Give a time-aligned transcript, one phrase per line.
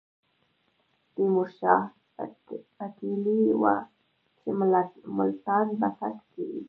[1.13, 1.83] تیمور شاه
[2.75, 3.75] پتېیلې وه
[4.39, 4.47] چې
[5.17, 6.59] ملتان به فتح کوي.